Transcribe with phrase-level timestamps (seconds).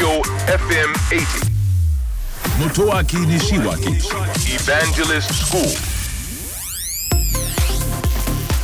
[0.00, 1.50] Tokyo FM 80.
[2.58, 4.00] Motoaki Nishiwaki
[4.48, 5.60] Evangelist School.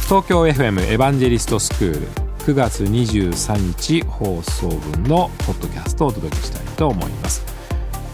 [0.08, 7.44] 東京 FM エヴァンジェリストスクール9月23日放送分のポッドキャストをお届けしたいと思います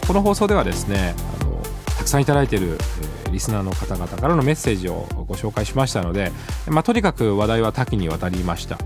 [0.04, 1.62] この放送ではですねあの
[1.96, 6.30] たくさんいただいている、えーリスナーの方々からのメッセージをご紹介しましたので、
[6.68, 8.78] まあ、とにかく話題は多岐にわたりました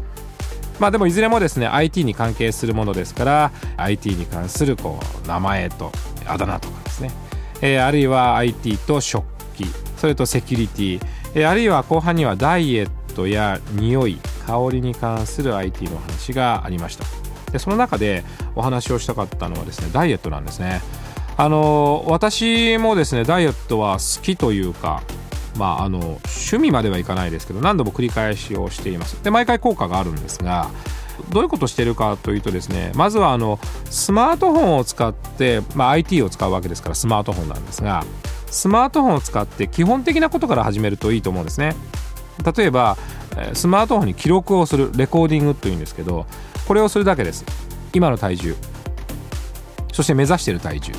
[0.79, 5.91] まあでもいずれもですね IT に関係するものですから IT に関するこう名前と
[6.27, 7.11] あだ名とかですね、
[7.63, 9.65] えーあるいは IT と食器
[9.97, 11.01] それとセキュリティ、
[11.35, 17.05] えーあるいは後半にはダイエットや匂い香りに関する IT の話がありました。
[17.51, 18.25] でその中で
[18.55, 20.83] お話をしたかったのはですねダイエットなんですね。
[21.39, 25.03] あの私もですねダイエットは好きというか
[25.59, 29.23] まあ、あの趣味まではいかないですけど何度も繰り返しをしています。
[29.23, 30.71] で毎回効果があるんですが
[31.31, 38.05] どういうことをしてるかというとですねまずはあのスマートフォンを使って、まあ、IT を使うわけですからスマートフォンなんですが
[38.51, 41.75] スマートフォンを使って基本的なことから始めるといいと思うんですね。
[42.57, 42.97] 例えば
[43.55, 46.27] スマートフォンに記録をするレコーディングというんですけど
[46.67, 47.45] これをするだけです。
[47.93, 48.57] 今の体重。
[49.93, 50.93] そして目指している体重、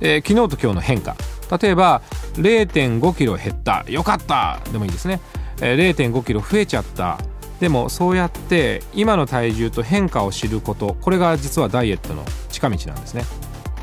[0.00, 1.16] えー昨日と今日の変化。
[1.60, 2.02] 例えば
[2.34, 3.84] 0 5キロ減った。
[3.88, 4.60] よかった。
[4.72, 5.20] でもいいですね、
[5.58, 7.18] 0 5キロ増えちゃった。
[7.60, 10.96] でもそうやって今の体重と変化を知ること。
[11.00, 13.24] これが実はダイエットの近道なんですね。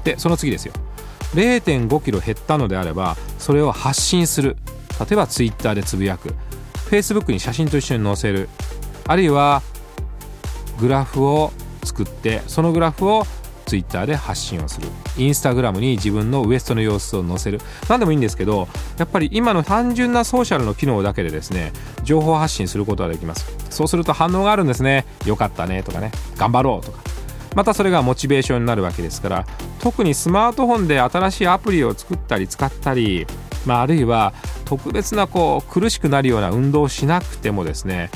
[0.03, 0.73] でその次ですよ。
[1.33, 4.57] 0 5キロ減ったのであればそれを発信する。
[4.99, 6.35] 例えばツイッターでつぶやく。
[6.89, 8.49] Facebook に写真と一緒に載せる。
[9.07, 9.61] あるいは
[10.79, 11.51] グラフを
[11.83, 13.25] 作ってそのグラフを
[13.71, 14.89] ツイッターで発信をする。
[15.15, 17.61] インスタグラムに自分のウエストの様子を載せる。
[17.87, 21.71] 何でもいいんですけどやっぱり今の単純なソーシャルの機能だけでですね
[22.03, 23.55] 情報発信することができます。
[23.69, 25.05] そうすると反応があるんですね。
[25.25, 26.11] よかったねとかね。
[26.35, 26.99] 頑張ろうとか。
[27.55, 29.45] またそれがモチベーションになるわけですから
[29.79, 33.27] 特にスマートフォンで新しいアプリを作ったり使ったり、
[33.65, 34.33] まあ、あるいは
[34.63, 38.09] 特別なこう苦しくなるような運動をしなくてもですね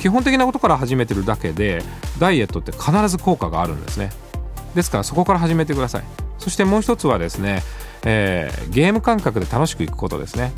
[0.00, 1.82] 基本的なことから始めてるだけで
[2.18, 4.23] ダイエットって必ず効果があるんですね。
[4.74, 6.04] ですからそこから始めてください。
[6.38, 7.62] そしてもう一つはですね、
[8.04, 10.52] えーゲーム感覚で楽しくいくことですね、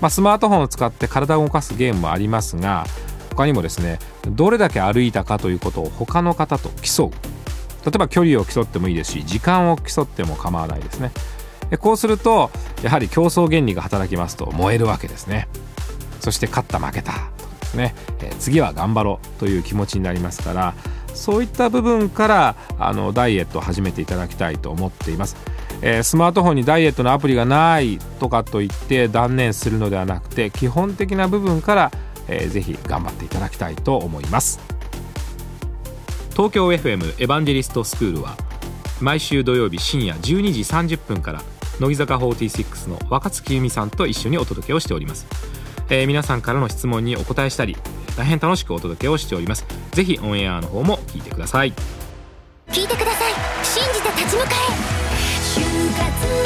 [0.00, 2.84] まあ、スマートフォンを使って体を動かすゲームもありますが
[3.30, 7.10] 他にもですねどれだけ歩いたかということを他の方と競う。
[7.84, 11.12] 例えば距離を競ってもいいですし時間を競っても構わないですね。
[11.78, 12.50] こうすると
[12.82, 15.48] やはり競争原理が働きますと燃えるわけですね。
[16.20, 17.18] そして勝った負けたと
[17.60, 17.94] ですね、
[18.40, 20.74] 次は頑張ろうという気持ちになりますから
[21.16, 25.36] そういった部分からあのダイエットを始めていただきたいと思っています、
[25.82, 31.92] えースマートフォンにダイエットのアプリがないとかといって断念するのではなくて基本的な部分から、
[32.28, 34.60] えーぜひ頑張っていただきたいと思います。
[36.36, 38.36] 東京 FM エヴァンジェリストスクールは
[39.00, 41.40] 毎週土曜日深夜12時30分から
[41.80, 45.26] 乃木坂46の若月由美さんと一緒にお届けをしております、
[45.88, 47.74] えー皆さんからの質問にお答えしたり
[48.16, 49.66] 大変楽しくお届けをしております。
[49.92, 51.72] ぜひオンエアの方も聞いてください。
[52.68, 53.32] 聞いてください。
[53.64, 54.50] 信じて立ち向か
[56.42, 56.45] え。